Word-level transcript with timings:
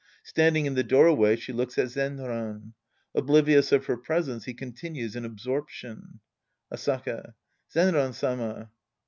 Standing 0.23 0.65
in 0.65 0.73
the 0.73 0.83
doorway, 0.83 1.35
she 1.35 1.53
looks 1.53 1.77
at 1.77 1.89
Zenran. 1.91 2.73
Oblivious 3.13 3.71
of 3.71 3.85
her 3.85 3.97
presence, 3.97 4.45
he 4.45 4.53
continues 4.55 5.15
in 5.15 5.23
absorption^ 5.23 6.17
Asaka. 6.73 7.35
Zenran 7.71 8.15
Sama. 8.15 8.71